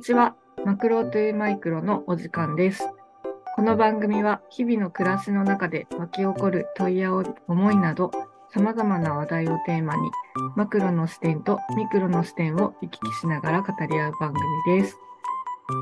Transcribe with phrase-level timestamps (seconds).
[0.00, 0.34] にちは。
[0.64, 2.88] マクロトゥーマイクロのお時間です。
[3.54, 8.10] この番組は日々の暮らしの中で湧き起こる問いや思いなど
[8.50, 10.00] 様々な話題をテーマに
[10.56, 14.32] マクロの視点とミクロの視点を行き来しながら語り合う番
[14.64, 14.96] 組です。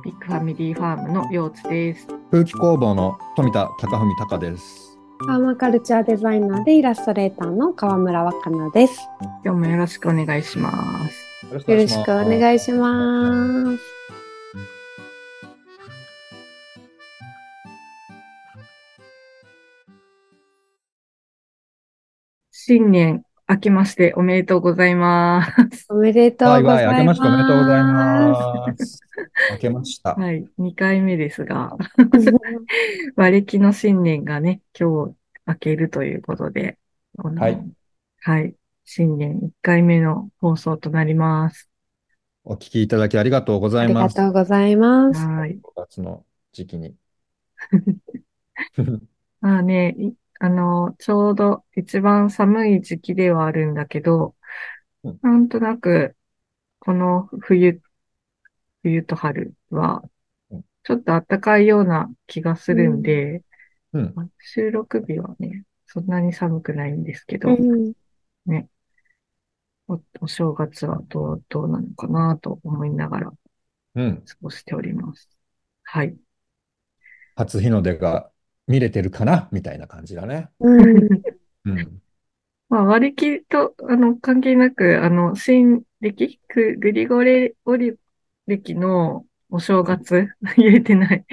[0.04, 2.08] ビッグファミリーファームの陽津です。
[2.32, 4.98] 空気工房の富田貴文隆です。
[5.28, 8.98] パーマカルチャーデザイナーでイラストレーターの川村若菜です。
[9.44, 10.72] 今日もよろしくお願いしま
[11.08, 11.46] す。
[11.46, 13.97] よろしくお願いします。
[22.68, 25.86] 新年明けましておめでとうございます。
[25.88, 27.20] おめでとうはいはい、ございます。
[27.22, 29.00] 明けましておめでとうございます。
[29.52, 30.14] 明けました。
[30.14, 31.74] はい、2回目ですが、
[33.16, 35.14] 和暦の新年がね、今日
[35.46, 36.76] 明けるということで、
[37.16, 37.58] はい。
[38.20, 38.54] はい。
[38.84, 41.70] 新年1回目の放送となります。
[42.44, 44.16] お聞きいただきありがとうござありがいます。
[44.16, 45.26] とうございます。
[45.26, 45.58] はい。
[45.62, 46.22] 5月の
[46.52, 46.94] 時期に。
[49.40, 54.36] まあね、いあの、ちょうど一番寒い時期ではあるんだけど
[55.02, 56.16] うん、なんとなく、
[56.80, 57.82] この冬、
[58.82, 60.02] 冬と春は
[60.50, 63.44] うん、ちょっと暖かいような気がするんで、
[63.92, 64.14] うん。
[64.14, 67.94] まあ収録日はね、そんなに寒くないんですけうど、ん、
[69.88, 73.30] お、お正月はどう、どうなのかなと思いながら
[73.94, 74.24] うん。
[74.26, 75.28] 過ごしております。
[75.84, 76.18] はい。
[77.36, 78.30] 初日の出が
[78.68, 79.48] 見れてるかな？
[79.50, 80.48] みたいな感じだね。
[80.60, 80.98] うん、
[81.64, 82.02] うん。
[82.68, 87.94] まあ、割り切りと、あの、関係なく、あの、新暦くグリゴレオリ
[88.46, 91.24] 暦のお正月、 言えてない、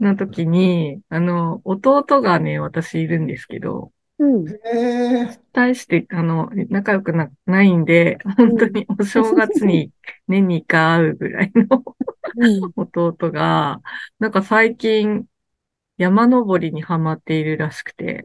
[0.00, 9.92] の時に、あの、弟がね、私いるんですけど、うん、え対して、あの、仲良くな、ないんで、本当にお正月に
[10.28, 11.82] 年に一回会うぐらいの
[12.76, 13.80] 弟が、
[14.18, 15.24] なんか最近、
[16.00, 18.22] 山登りにハマっているらしくて。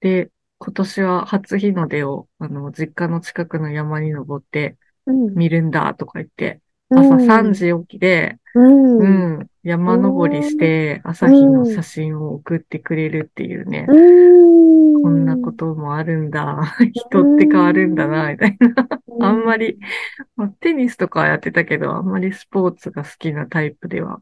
[0.00, 4.76] で、今年は初日の出を、あの、実家の近くの山に登って
[5.06, 6.60] うん、見るんだとか言って、
[6.90, 19.28] 朝3時起きで、うん、ううん、ん、山登りして、朝日の写真を送ってくれるっていうね、うん、こんなこともあるんだ、人って変わるんだな、みたいな。
[19.28, 19.78] あんまり、
[20.36, 24.20] まあテニスとかはやってたけど、あんまりスポーツが好きなタイプでは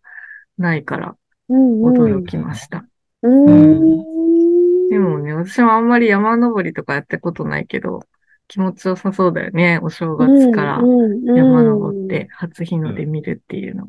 [0.58, 1.16] ないから、
[1.48, 2.86] うん、驚きました。
[3.22, 8.00] うん、でもね、私もあんまり山登りとかやったことないけど、
[8.48, 9.80] 気持ちよさそうだよね。
[9.82, 10.82] お正月から
[11.34, 13.88] 山登って初日の出見るっていうの。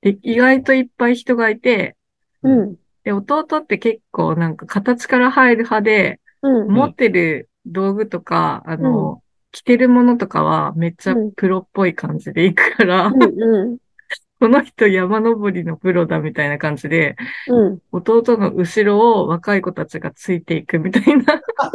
[0.00, 1.96] で、意外といっぱい人がいて、
[2.42, 9.22] うん、で、弟って結構なんか形から入る派で、うん、持ってる道具とか、あの、
[9.52, 13.78] 着てるものとかはめっちゃプロっぽい感じで行くから、うん、
[14.40, 17.16] この人山登りのプロだみたいな感じで、
[17.48, 21.42] うん、弟の後ろを若い子たちがついていくみたいな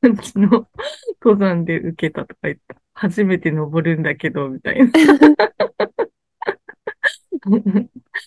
[0.00, 0.68] 感じの
[1.22, 2.76] 登山で受けたとか言った。
[2.94, 4.90] 初めて登るんだけど、みたいな。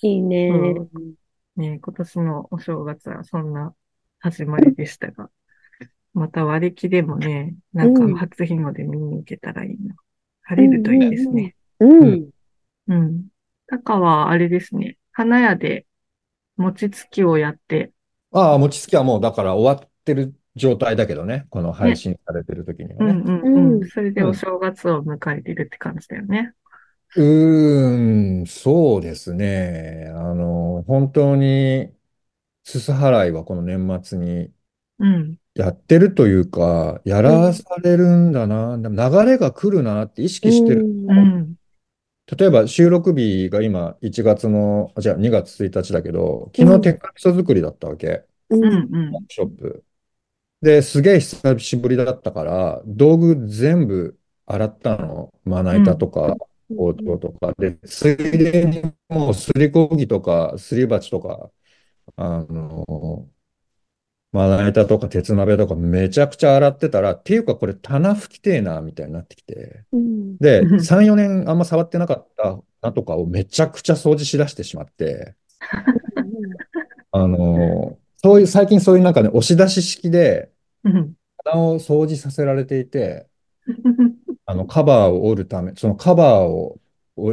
[0.02, 0.50] いいね。
[0.50, 1.14] うん
[1.58, 3.75] ね今年のお正月はそんな
[4.20, 5.30] 始まりでしたが、
[6.14, 9.96] また割り切でもね、なんか初日の出見に行けたらいいな。
[10.51, 11.56] 晴れるといいですね。
[11.79, 12.29] うん、
[12.88, 13.28] うん。
[13.67, 15.85] タカはあれですね、花屋で
[16.57, 17.91] 餅つきをやって、
[18.34, 21.47] ああ、餅つきはもうだから終わってる状態だけどね。
[21.49, 23.14] この配信されてる時にはね。
[23.14, 23.59] うんうんう。
[23.59, 26.53] うんんそれでお正月を迎えてるって感じだよね。
[27.16, 30.11] うーん、そうですね。
[30.14, 31.93] あの、本当に、
[32.64, 34.53] すす払いはこの年末に
[34.99, 35.41] うん。
[35.53, 40.84] やってるというか、やらされるんだな、でも流れが来るなって意識してる。
[40.84, 41.56] うん。
[42.38, 49.14] 例えば収録日が今1月の、あ、じゃあ2月1日だけど、昨うん日鉄火味噌作りだったわけ、うん、うん。
[49.14, 49.84] ワークショップ。
[50.62, 55.34] で、すげえ久しぶりだったから、道具全部洗ったの。
[55.44, 56.36] まな板とか、
[56.70, 57.53] 包丁とか。
[57.58, 61.52] で、ついでにもうすりこぎとか、すり鉢とか、
[62.18, 63.30] あの、
[64.31, 69.83] まな板とか鉄鍋とかめちゃくちゃ洗ってたら、っていうかこれ棚拭きてえな、みたいになってきて。
[69.91, 75.35] うん、で、うん3、4年あんま触ってなかったなとかをめちゃくちゃ掃除しだしてしまって、
[77.11, 80.49] あの、そういう、最近そういうなんかね、押し出し式で
[80.83, 81.13] うん。
[81.43, 83.28] 棚を掃除させられていて、
[84.45, 86.80] あの、カバーを折るため、そのカバーをお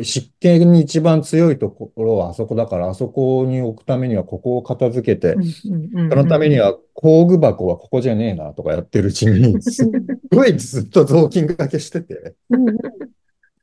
[0.02, 9.86] 湿気に一番強いところはあそこだから、あそこに置くためにはここを片付けて、そのためには工具箱はここじゃねえなとかやってるうちに、すっ
[10.32, 12.34] ごいずっと雑巾がけしてて。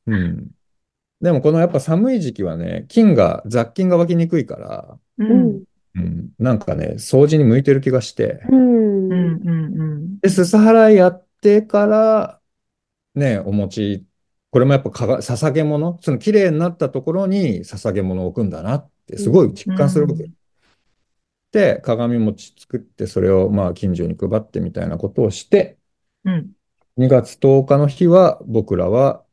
[0.07, 0.47] うん。
[1.21, 5.63] でもこのやっぱ寒い時期はね、菌が、雑菌が湧きにくいから、うん。
[5.95, 8.41] うん、なんかね、掃除に向いてる気がして。
[8.49, 9.11] うん。
[9.11, 9.51] うんう
[9.81, 12.39] んで、すす払いやってから、
[13.15, 14.05] ね、お餅、
[14.55, 20.23] これもやっぱかが捧げ物、その綺麗になったところに捧げ物を置くんだなって、すごい実感するわけ。
[20.23, 20.33] うん。
[21.51, 25.77] で、鏡餅作って、それをまあ近所に配ってみたいなことをして、
[26.23, 26.51] うん。
[26.95, 29.25] 2月10日の日は僕らは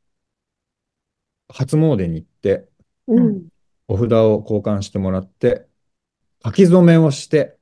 [1.50, 2.66] 初詣に行って、
[3.06, 3.44] うん。
[3.86, 5.68] お札を交換してもらって、
[6.44, 7.58] 書き初めをして、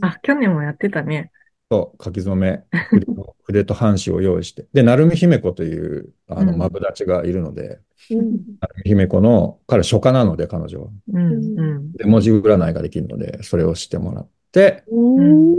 [0.00, 1.30] あ、去年もやってたね。
[1.70, 2.64] そう書き初め、
[3.44, 4.66] 筆と半紙を用意して。
[4.72, 7.80] で、成海姫子という、あの、うんマブダチがいるので、
[8.10, 8.38] うん
[8.84, 10.88] 姫子の、彼初夏なので、彼女は。
[11.12, 11.92] うんうん。
[11.92, 15.56] で、文字占いができるので、それをしてもらって、うん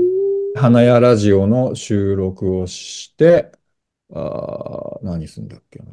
[0.55, 3.51] 花屋ラジオの収録をして、
[4.11, 5.85] あー何すんだっけな。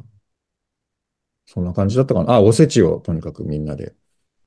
[1.45, 2.33] そんな感じだったかな。
[2.33, 3.93] あ、おせちをとにかくみんなで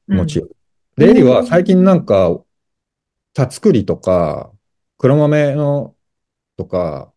[0.08, 0.56] 持ち寄る。
[0.96, 2.42] で、エリは最近なんか、
[3.32, 4.52] 田作りとか、
[5.00, 5.96] 黒豆の
[6.58, 7.10] とか、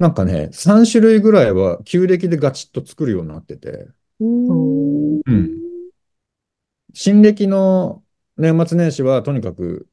[0.00, 3.86] なんかね、3種類ぐらいは旧暦でガチッと作るようになってて、
[4.18, 5.56] うんうん。
[6.92, 8.02] 新暦の
[8.36, 9.86] 年末年始はとにかく、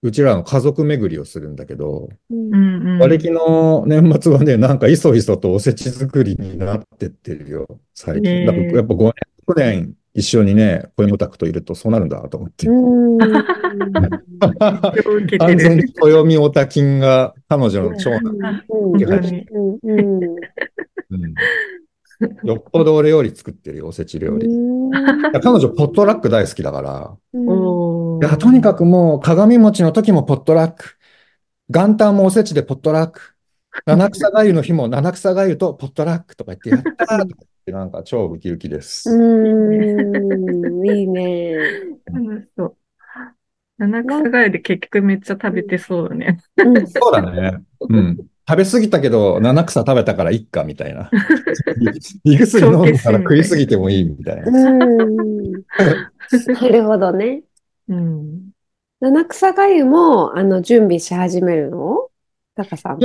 [0.00, 2.98] うちらの家族巡りをするんだけど、うんうん。
[2.98, 8.46] 和暦の年末はね、なんかいそいそとおせち作りになってってるよ、最近。
[8.46, 9.12] からやっぱ5年、
[9.46, 12.66] 6年一緒にね、小芋タクといるとそうなるんだと思って。
[15.38, 15.92] 完全にる。
[15.92, 18.38] 暦オタ菌が彼女の長男。
[22.44, 24.46] よっぽど俺より作ってるよ、おせち料理。
[25.32, 27.16] 彼女、ポットラック大好きだから。
[27.34, 30.96] おいや、とにかくもう、鏡餅の時もポットラック。
[31.70, 33.33] 元旦もおせちでポットラック。
[33.86, 37.28] 七草がゆの日も七草がゆとポットラックとか言って、やったーとか言っ
[37.66, 39.10] て、 なんか超ウキウキです。
[39.10, 41.56] うんいいね。
[42.06, 42.76] 楽しそう。
[43.78, 46.38] 七草がゆで結局めっちゃ食べてそうだね。
[46.56, 47.58] うん そうだね。
[47.80, 48.16] うん。
[48.46, 51.10] 食べ過ぎたけど、七草食べたからいっか、みたいな。
[52.24, 54.42] 胃薬飲んだから食いすぎてもいい、みたいな。
[54.46, 55.52] うん
[56.46, 57.42] なるほどね。
[57.88, 58.50] うん。
[59.00, 62.08] 七草がゆも、あの、準備し始めるの？
[62.54, 62.98] タカさん。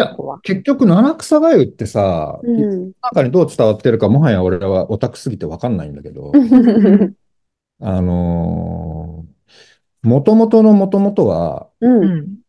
[0.43, 2.91] 結局、七草がゆってさ、うん。
[3.01, 6.31] 中にどう伝わってるか、もはや俺らはオタクすぎてわかんないんだけど、
[7.81, 11.87] あのー、もともとのもともとは、う。
[11.87, 12.39] うんん。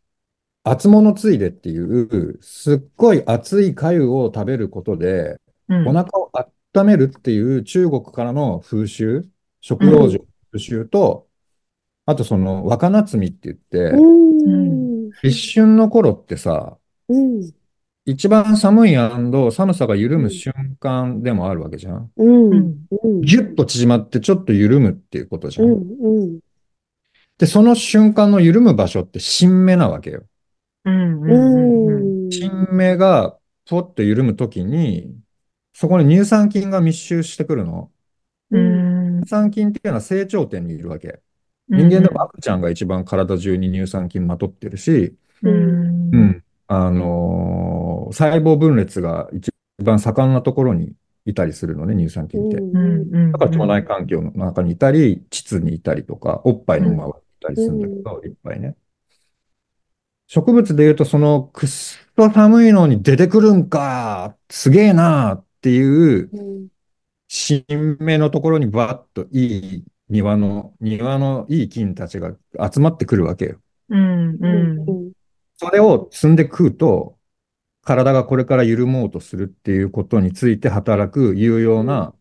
[0.62, 5.88] 厚物ついでっていう、すっごい熱い粥を食べることで、うん。
[5.88, 6.30] お腹を
[6.74, 9.26] 温めるっていう中国からの風習、
[9.60, 11.28] 食用上の風習と、
[12.04, 15.10] あとその若菜摘みって言って、うん。
[15.22, 16.76] 立春の頃ってさ、
[17.10, 17.50] うん。
[18.06, 22.10] 一番寒い寒さが緩む瞬間でもあるわけじゃん。
[22.16, 25.64] ギュッと縮まってちょっと緩むっていうことじゃ。
[25.64, 25.74] うんん。
[25.74, 26.40] うん。
[27.38, 30.24] で、その瞬間の緩む場所って新芽なわけよ。
[30.84, 31.22] うん。
[31.22, 32.28] ううん。
[32.28, 32.30] ん。
[32.30, 33.36] 新芽が
[33.66, 35.14] ポッと緩むときに、
[35.72, 37.90] そこに乳酸菌が密集してくるの。
[38.50, 39.20] うん。
[39.22, 41.20] 乳酸菌っていうのは成長点にいるわけ。
[41.68, 46.14] 人間でも赤ちゃんが一番体中に乳酸菌まとってるし、うん。
[46.14, 46.44] うん。
[46.72, 49.52] あのー細胞分裂が一
[49.84, 50.94] 番盛んなところに
[51.26, 52.66] いたりするのね、乳酸菌って。
[52.74, 53.14] うん。
[53.14, 53.32] うん。
[53.32, 58.76] だから腸内環境の中にいたり、膣にいたりとか、おっぱいの周りにいたりするんだけど、いっぱいね。
[60.28, 66.68] 植物で言うと、そのくっそ寒いのに出てくるんか、すげえなっていううん。
[67.28, 67.64] 新
[68.00, 72.36] 芽のところにバッといい庭の、庭のいい菌たちが
[72.72, 73.60] 集まってくるわけよ。
[73.88, 74.44] うん。
[74.44, 75.12] うん。
[75.62, 75.68] うん。
[75.68, 77.18] それを摘んで食うと、
[77.82, 82.14] 体がこれから緩もうとするっていうことについて働く有用な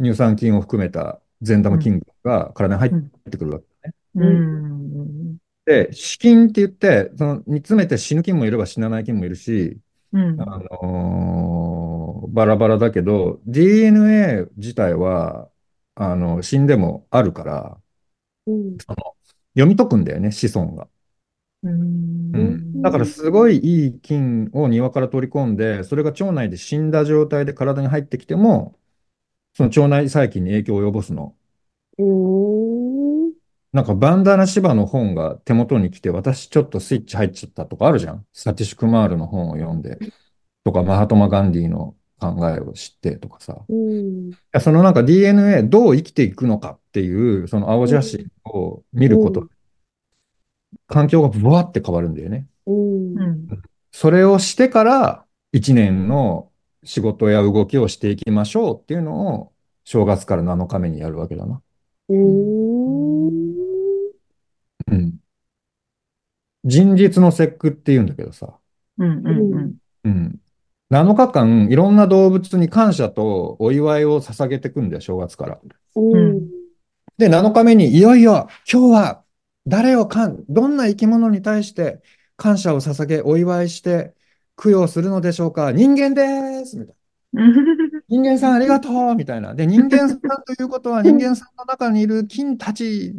[0.00, 2.92] 乳酸菌を含めた善玉菌が体に入っ
[3.30, 3.94] てくるわけね。
[4.14, 5.38] うん。
[5.64, 9.80] で、死菌って言って、その煮詰めて死ぬ菌もいれば死なない菌もいるし、
[10.12, 10.38] うん。
[10.38, 15.50] あのーバラバラだけど、DNA 自体は、
[15.96, 17.82] あの、死んでもあるから、
[18.46, 18.78] うん。
[19.54, 20.88] 読み解くんだよね、子孫が。
[21.62, 22.30] うん。
[22.34, 22.82] うん。
[22.82, 28.78] だからすごいいい菌を庭から取り込んで、それが腸内で死んだ状態で体に入ってきても、
[29.54, 31.34] その腸内細菌に影響を及ぼすの。
[31.98, 33.32] うん。
[33.72, 38.24] なんかバンダナシバの本が手元に来て、私ちょっとスイッチ入っちゃったとかあるじゃん。
[38.32, 39.98] サティシュクマールの本を読んで。
[40.64, 43.58] とか、マハトマ・ガンディの考えを知ってとかさ。
[43.68, 44.30] いうん。
[44.52, 49.48] やそのなんか DNA どう生きていくのかっていう、その青写真を見ること、うん
[50.86, 52.46] 環境がブワって変わるんだよね。
[52.66, 53.18] うん。
[53.18, 53.48] うん。
[53.90, 56.50] それをしてから1年の
[56.84, 59.52] 仕事や動きをしていきましょうっていうのを
[59.84, 61.60] 正月から7日目にやるわけだな。
[62.08, 63.28] うん。
[64.90, 65.14] うん。
[66.64, 68.54] 人日の節句っていうんだけどさ。
[68.98, 69.26] うん。
[69.26, 69.74] うん。
[70.04, 70.38] うん。
[70.90, 75.58] 7日間いろんな動物に感謝とお祝いを捧げていくんだよ、正月から。
[75.96, 76.48] うん。
[77.18, 79.22] で、7日目にいよいよ今日は
[79.68, 82.02] 誰をかん、どんな生き物に対して
[82.36, 84.14] 感謝を捧げ、お祝いして
[84.56, 85.72] 供養するのでしょうか？
[85.72, 86.98] 人間ですみたいな。
[88.08, 89.54] 人間さんありがとうみたいな。
[89.54, 93.14] で、人間さんということは人間さんの中にいる菌たち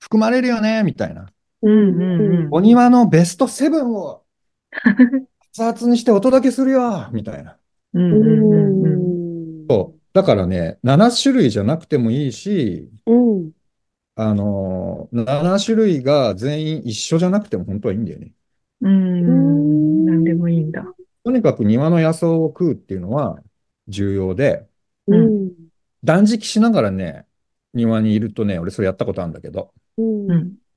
[0.00, 1.26] 含まれるよねみたいな。
[1.62, 2.00] うん。
[2.00, 2.48] うん。
[2.50, 4.24] お庭のベストセブンを
[5.58, 7.56] 熱々にしてお届けするよみたいな。
[7.94, 8.12] うん。
[8.12, 9.64] ううん。
[9.64, 9.66] ん。
[9.68, 10.00] そう。
[10.12, 13.52] だからね、7種類じゃなくてもいいし、うん。
[14.16, 18.32] あのー、7種類が全員一緒じゃなくても本当はいいんだよね。
[18.80, 20.06] うん。
[20.06, 20.84] なんでもいいんだ。
[21.22, 23.38] とにかく庭の野草を食うっていうのは
[23.88, 24.66] 重要で、
[25.06, 25.50] うん。
[26.02, 27.26] 断食しながらね、
[27.74, 29.72] 庭にいるとね、俺それやったことあるんだけど。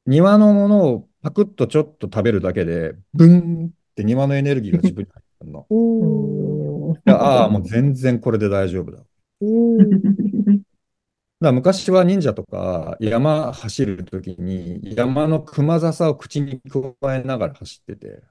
[0.05, 5.65] 庭のものをパクッとちょっと食べるだけで、ブンって庭のエネルギーが自分に入ってくるの。
[7.05, 9.00] ああ、もう全然これで大丈夫だ。
[11.39, 18.22] ら昔は忍者とか山走るときに山の熊笹を口に加えながら走ってて、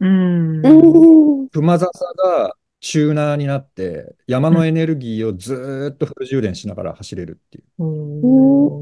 [0.00, 0.64] うん。
[0.64, 1.48] うん。
[1.50, 7.64] 熊笹がチューナーになって山のエネルギーをずーっとフル充電しながら走れるっていう。
[7.82, 8.80] お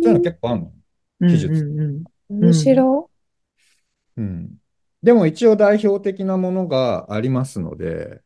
[0.00, 0.72] ーそういうの結構あるの。
[1.20, 3.10] 技術うんうん面白
[4.16, 4.56] うん。
[5.02, 8.20] でも一応代表的なものがありますので、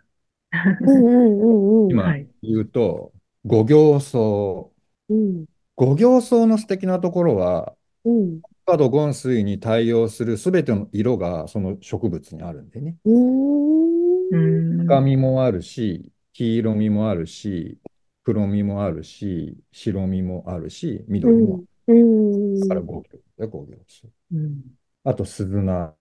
[0.52, 0.57] い。
[0.85, 1.90] うんうんうんうん。
[1.90, 3.12] 今はい言うと、
[3.45, 4.77] 五行草。
[5.09, 5.47] うん。
[5.77, 7.75] 五行草の素敵なところは、
[8.05, 8.41] うん。
[8.67, 12.97] カドゴン水に対応するすべての色がその植物にあるんでね。
[13.05, 14.29] うん。
[14.31, 14.81] うん。
[14.83, 17.79] 赤みもあるし、黄色みもあるし、
[18.25, 21.95] 黒みもあるし、白みもあるし、緑もある。
[21.95, 22.61] うん。
[22.61, 24.09] だから五行だよ、五行草。
[24.33, 24.62] うん。
[25.05, 25.95] あと、鈴菜。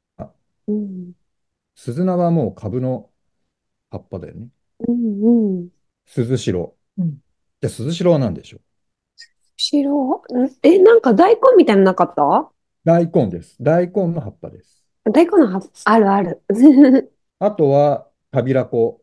[0.68, 1.14] うん。
[1.76, 3.10] 鈴菜はもう株の
[3.92, 4.50] 葉っぱだよね。
[4.88, 5.70] うんうん。
[6.06, 6.74] 鈴代。
[6.98, 7.22] うん
[7.60, 8.62] で、鈴代は何でしょう？
[9.58, 10.52] 白ん？
[10.64, 12.52] え、なんか大根みたいなのなかった？
[12.86, 13.58] 大根です。
[13.60, 14.84] 大根の葉っぱです。
[15.04, 16.42] 大根の葉っぱ、あるある。
[17.40, 19.02] あとは、タビラコ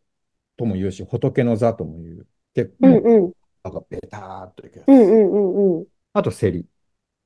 [0.56, 2.26] とも言うし、仏の座とも言う。
[2.54, 3.32] 結構、うんうん。
[3.64, 4.88] なんかベターっといくやつ。
[4.88, 5.87] うんうんうんうん。
[6.12, 6.66] あと、セリ。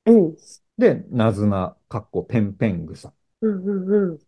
[0.05, 0.35] うん。
[0.77, 4.19] で、ナズナ、かっこペンペングサうんうんうん。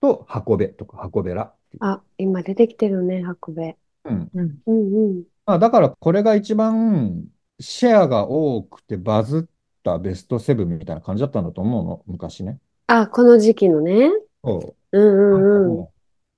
[0.00, 1.84] と、ハベとかハコベラっていう。
[1.84, 3.76] あ、今出てきてるね、白米。
[4.04, 4.30] うん。
[4.34, 4.58] うん。
[4.66, 5.24] うんうん。
[5.46, 7.26] まあ、だから、これが一番
[7.60, 12.58] シェアが多くてバズったベストセブンみたいな感じだったんだと思うの、昔ね。
[12.86, 14.10] あ、この時期のね。
[14.42, 14.98] そう。
[14.98, 15.88] うんうんうん。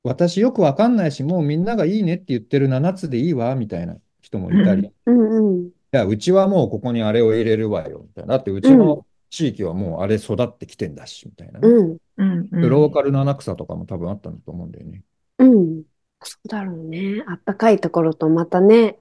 [0.05, 5.71] 私よくわかんないし、もうみんながいいねって言ってる7つでいいわ、みたいな人もいたり、いうんうん。
[5.93, 8.37] や、うちはもうここにあれを入れるわよ、みたいな。
[8.39, 11.69] だってうちの地域はもうあれ育ってきてんだし、みたいなね。
[11.69, 11.97] うん。
[12.17, 12.49] うん。
[12.53, 12.69] うん。
[12.69, 15.03] ローカル七草とかも多分あったんだと思うんだよね。
[15.39, 15.83] うん。
[16.25, 17.25] そうだろうね。
[17.27, 18.99] あったかいところとまたね、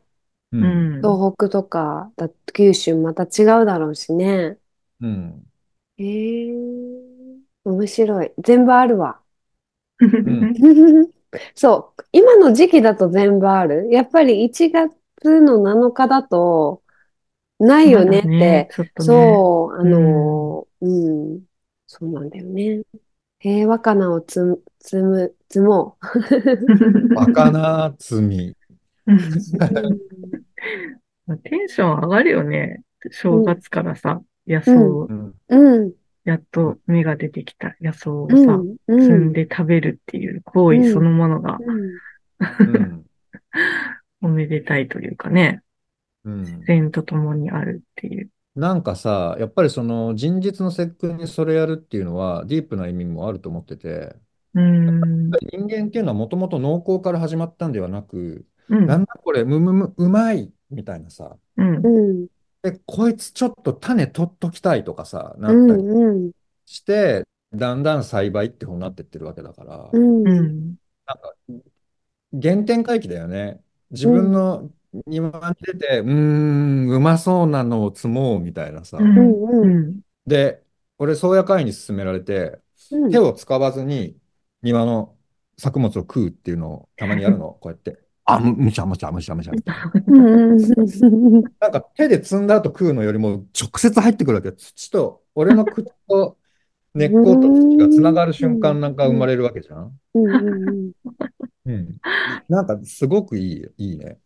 [0.52, 0.58] う。
[0.58, 1.02] うんん。
[1.02, 4.58] 東北とかだ、九州また違うだろうしね。
[5.00, 5.46] うん。
[5.98, 6.52] へえ、
[7.64, 8.32] 面白い。
[8.40, 9.22] 全部あるわ。
[10.06, 10.54] ん
[11.56, 12.04] そう。
[12.12, 13.88] 今の時期だと全部ある。
[13.92, 14.96] やっぱり1月
[15.42, 16.84] の7日だと、
[17.60, 18.30] ないよねって。
[18.30, 18.70] ね。
[19.00, 20.88] そう、あの、う
[21.38, 21.46] ん、
[21.88, 22.84] そうなんだよね。
[23.40, 25.98] 平和かなをつむ、つむ、積も
[27.14, 28.20] バカな罪。
[28.20, 28.56] うんう。
[31.44, 32.84] テンション上がるよね。
[33.12, 35.34] 正月からさ、野草、うん。
[35.50, 35.92] うん、
[36.24, 37.76] やっと芽が出てきた。
[37.82, 38.54] 野草をうん、さ、
[38.88, 43.06] うん、摘んで食べるっていう行為そのものがうん。
[44.22, 45.62] おめでたいというかね、
[46.24, 46.40] うん。
[46.42, 48.30] 自然とともにあるっていう。
[48.56, 54.16] なんかさ、やっぱりその人日の節句にそれやるっていうのはディープな意味もあると思ってて、
[54.54, 55.32] うん。
[55.32, 58.86] 人間っていうのはもともと農耕から始まったんではなく、うん。
[58.86, 61.86] なんだこれ、むむむ、うまいみたいなさ、うん。
[61.86, 62.28] うん、
[62.64, 65.84] で、こいつちょっと種取っときたいとかさ、なうん、ったり
[66.24, 66.32] うん、
[66.66, 70.76] して、だんだん栽培って方になってってるわけだから、うん、うん。
[72.32, 73.64] 原点回帰だよね。
[73.92, 74.72] 自分の
[75.06, 79.00] 庭に出て、うーん、うまそうなのを積もうみたいなさ。
[79.00, 79.18] うん。
[79.44, 80.02] うんうん。
[80.26, 80.64] で、
[80.98, 82.62] 俺、宗谷会に勧められて、
[82.92, 84.20] うん手を使わずに
[84.62, 85.18] 庭の
[85.58, 88.01] 作物を食うっていうのをたまにやるの、 こうやって。
[88.26, 89.52] あ、む、むしゃむしゃむしゃむしゃ。
[91.60, 94.52] なんか手で積んだ後食うのよりも直接入ってくるわけ。
[94.52, 96.38] 土と、俺の口と
[96.94, 100.00] 根っこと土がつながる瞬間なんか生まれるわけじゃん。
[100.14, 100.92] うんうん
[101.66, 101.98] うん。
[102.50, 104.20] なんかすごくいい、いいね。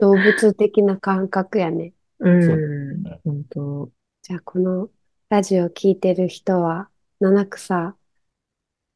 [0.00, 1.94] 動物的な感覚やね。
[2.18, 3.02] うん。
[3.24, 3.90] 本当。
[4.22, 4.90] じゃあ、この
[5.28, 6.90] ラジオ聞いてる人は、
[7.20, 7.96] 七草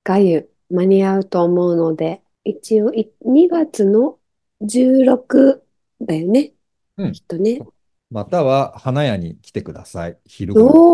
[0.05, 4.19] がゆ間に合うと思うので、一応い2月の
[4.63, 5.67] 16
[6.01, 6.55] だよね。
[6.97, 7.67] うんきっとね。
[8.11, 10.19] または花屋に来てください。
[10.27, 10.89] 昼頃。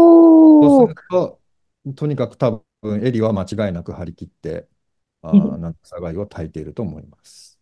[0.60, 1.42] そうすると、
[1.96, 4.68] とにかく多分エリは間違いなく張り切って、
[5.22, 7.60] あうんー、なんかさがいを炊いていると思います。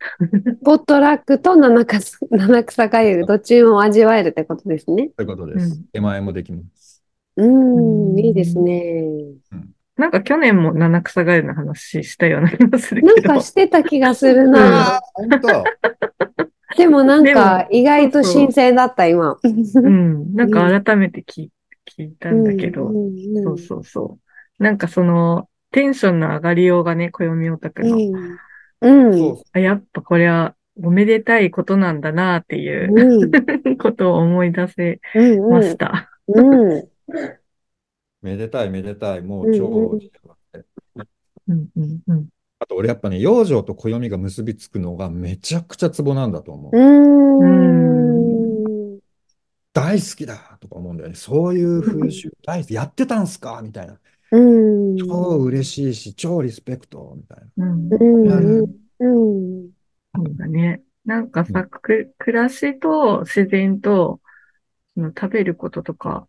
[0.64, 5.10] ポットラックと七草、 七草がゆ、どっちも味わえるってことですね。
[5.16, 5.86] ということですうん。
[5.92, 7.02] 出前もできます。
[7.36, 9.36] ううんん、いいですね。
[9.96, 13.42] なんか去年も七草がゆの話したような気がするけどなんか。
[13.42, 14.96] してた気がするな。
[14.96, 15.64] あー、本当。
[16.76, 19.36] でもなんでかも意外と新鮮だった、今。
[19.42, 20.34] うん。
[20.34, 21.50] なんか改めて聞い
[21.98, 24.18] 聞いたんだけど、うんうんうんそうそうそ
[24.58, 24.62] う。
[24.62, 27.96] なんかその、テンションの上がりようがね、暦オタクの。
[27.96, 29.12] うん。
[29.12, 29.60] うん。
[29.60, 33.30] やっぱこれはおめでたいことなんだなっていううん。
[33.78, 35.50] ことを思い出せうん。
[35.50, 36.10] ました。
[36.28, 36.88] うん。
[38.22, 39.22] めでたい、めでたい。
[39.22, 40.66] もううん超うん幸せ。
[41.48, 42.28] うんうんうん。
[42.58, 46.80] あと俺やっぱね、養生と暦が結びつくのがめちゃくちゃツボなんだと思
[47.38, 47.44] う。
[47.44, 47.46] うー
[48.98, 49.02] ん。
[49.72, 51.14] 大好きだとか思うんだよね。
[51.14, 52.74] そういう風習大好き。
[52.74, 53.98] やってたんすかみたいな。
[54.30, 55.28] うん。
[55.28, 57.46] 超嬉しいし、超リスペクトみたいな。
[57.56, 57.96] うん。
[58.22, 58.30] う
[58.66, 58.66] ん。
[58.98, 59.06] う
[59.68, 59.72] ん。
[60.14, 60.82] そうだね。
[61.04, 64.20] なんかさ、く、暮らしと自然と、
[64.94, 66.28] その食べることとか、うん。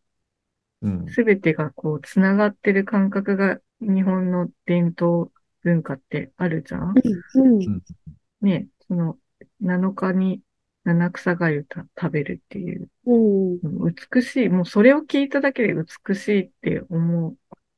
[1.07, 5.31] すべてがこう、つながってる感覚が日本の伝統
[5.63, 6.93] 文化ってあるじゃん？
[7.35, 7.81] うん。
[8.41, 9.17] ね、その、
[9.61, 10.41] 7日に
[10.83, 13.17] 七草がゆた食べるっていう、う
[13.89, 13.95] ん。
[14.11, 17.37] 美しい、もうそれを聞いただけで美しいって思う、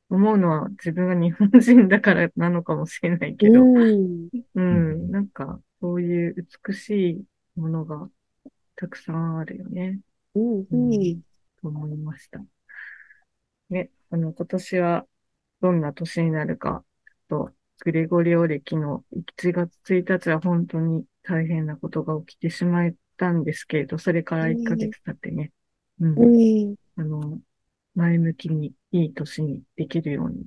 [0.09, 4.29] 思うのは自分が日本人だからなのかもしれないけど、うん。
[4.55, 7.23] うん、なんか、そういう美しい
[7.59, 8.09] ものが
[8.75, 9.99] たくさんあるよね、
[10.33, 10.65] うん。
[10.71, 11.21] うん。
[11.61, 12.43] と思いました。
[13.69, 15.07] ね、あの、今年は
[15.61, 16.83] どんな年になるか、
[17.29, 25.51] と、グレゴリオ歴の1月1日は本当に大変なことが起きてしまったんですけれど、それから1ヶ月経ってね、
[25.99, 26.25] うん、う
[26.71, 26.75] ん。
[26.97, 27.39] あの、
[27.95, 30.45] 前向きにいい年にできるように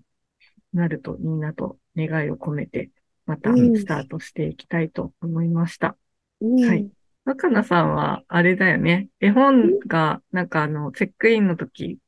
[0.73, 2.91] なるといいなと願いを込めて、
[3.27, 5.97] またうんスタートしていきたいと思いました。
[6.41, 6.69] うん。
[6.69, 6.91] はい。
[7.25, 9.09] 若菜さんは、あれだよね。
[9.21, 11.99] 絵本が、なんかあの、チェックインの時、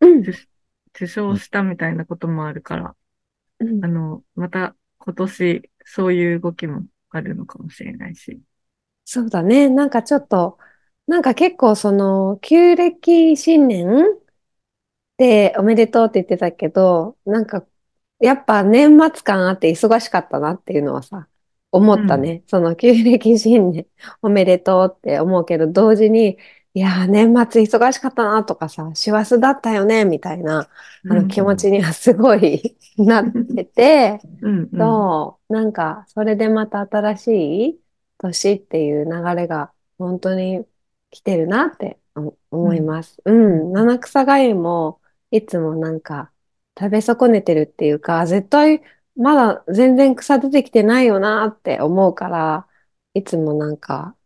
[0.00, 0.22] うん。
[0.94, 2.96] 受受賞したみたいなこともあるから、
[3.60, 8.40] うんあの、また今年、そういう動きもあるのかもしれないし。
[9.04, 9.68] そうだね。
[9.68, 10.58] なんかちょっと、
[11.06, 13.86] なんか結構その、旧暦新年
[15.16, 17.66] でおめでとうって言ってたけど、なんか、
[18.20, 21.28] やっぱ年末感あって忙しかったなっていうのはさ、
[21.70, 22.44] 思ったね。
[22.46, 23.86] その旧暦新年
[24.22, 26.38] おめでとうって思うけど、同時に、
[26.74, 30.70] いやー、年末忙しかったなとかさ、師走だったよね、みたいな、
[31.06, 34.78] あの気持ちにはすごい なってて、うん、うん。
[34.78, 37.28] そう、なんか、それでまた新し
[37.72, 37.80] い
[38.18, 40.64] 年っていう流れが本当に
[41.10, 43.20] 来てるなって思思います。
[43.26, 46.32] うん、七草がゆもいつもなんか
[46.78, 48.82] 食べ損ねてるっていうか、絶対
[49.14, 52.66] まだ全然草出てきてないよなって思うから、
[53.14, 54.16] いつもなんか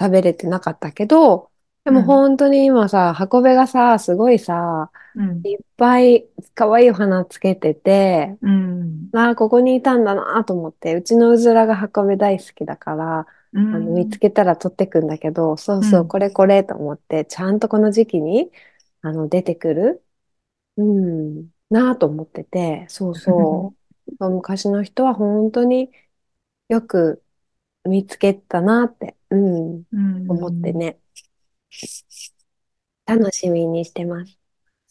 [0.00, 1.50] 食べれてなかったけど、
[1.86, 5.44] でもうん本当に今さ、箱べがさ、すごいさ、うん。
[5.44, 9.12] いっぱい可愛いお花つけてて、うん。
[9.14, 13.94] ああ、ここにいたんだなと思って、うちのうずらが箱べ大好きだから、うあのん。
[13.94, 18.50] 見つけたら取ってくんだけど、そうそうう、んこれこれと思って、ちゃんとこの時期に、
[19.02, 20.04] あの、出てくる、
[20.76, 23.74] うん、なあと思ってて、そうそ
[24.20, 24.30] う。
[24.30, 25.90] 昔の人は本当に
[26.68, 27.24] よく
[27.84, 31.00] 見つけたなって、うん、うん思ってね。
[33.06, 34.38] 楽しみにしてます。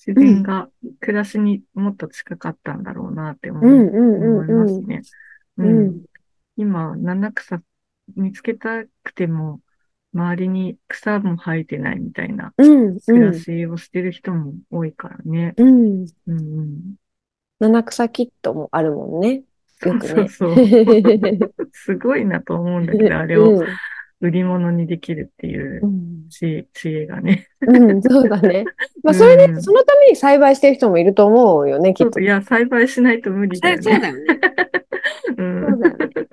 [0.06, 0.70] 自然が
[1.00, 3.64] 暮らしにもっと近かったんだろうなって思い。
[4.52, 5.02] ますね。
[6.58, 7.62] 今、七草
[8.16, 9.62] 見つけたくても、
[10.14, 15.54] 周りに草も生えてないみたいなうん、暮らうん、しをしてる人も多いからね。
[15.58, 16.06] うん。
[16.28, 16.96] うんうん。
[17.60, 19.44] 七草キットもあるもんね。
[19.82, 20.08] よくね。
[20.08, 20.56] そうそうそう。
[21.74, 23.66] すごいなと思うんだけど、あれをうん
[24.22, 27.48] 売り物にできるっていううん知知恵がね。
[27.62, 28.66] うん、そうだね。
[29.04, 32.20] まあ、それで、うんそのために栽培してる人もいると思うよね、きっと。
[32.20, 33.82] いや、栽培しないと無理だよね。
[33.82, 34.24] そうだよね。
[35.38, 36.28] うんそうだよね。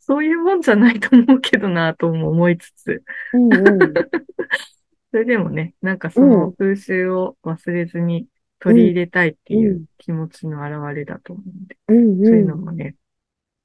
[0.00, 3.78] そういうもんじゃないと思うけどなとも思いつつ、うんうん。
[5.10, 8.26] それでもね、なんかその風習を忘れずに
[8.58, 12.64] 取り入れたいっていううん気持ちの表れだと思うんで、うんそういうのうん。
[12.64, 12.96] もね、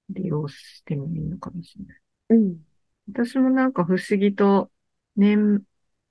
[0.09, 1.97] 利用してもいいのかもしれない。
[2.29, 2.66] うん。
[3.11, 4.71] 私もなんか不思議と、
[5.15, 5.63] 年、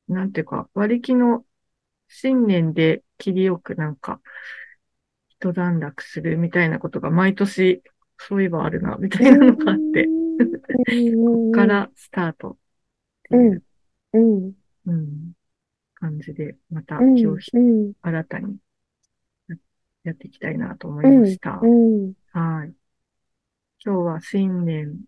[0.08, 1.44] なんていうか、割り気の
[2.08, 4.20] 新年で切りよくなんか、
[5.40, 7.82] 一段落するみたいなことが毎年、
[8.18, 12.56] そういえばあるな、みたいなのがあって、こっからスタートっ
[13.24, 13.62] ていう、
[14.12, 14.52] うん。
[14.86, 15.32] うん
[15.94, 17.18] 感じで、またうん。
[17.18, 17.92] 今日うん。
[18.02, 18.56] 新たに
[19.48, 19.56] や
[20.04, 21.58] やっていきたいなと思いました。
[21.62, 22.12] うん。
[22.32, 22.74] はい。
[23.84, 24.98] 今日は新年、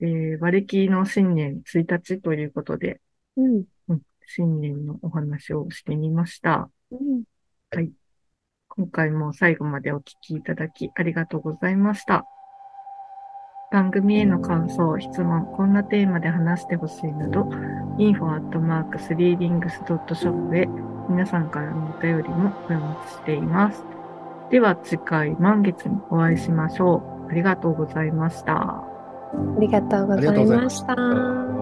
[0.00, 3.00] えー、割り切りの新年1日ということで、
[3.36, 3.64] うん。
[3.88, 6.68] うん新年のお話をしてみました。
[6.90, 7.22] うん。
[8.68, 12.26] 今回も最後までお聞きいただきありがとうございました。
[13.72, 17.42] 番組への感想、質問、こんなテーマで話してほしいなど、
[17.98, 20.68] info.3rings.shop へ
[21.08, 23.82] 皆さんからのお便りもお待ちしています。
[24.50, 27.30] では次回満月にお会いしましょう。
[27.30, 28.95] ありがとうございました。
[29.32, 31.55] ありがとうございました。